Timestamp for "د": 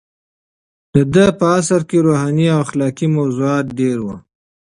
0.93-0.95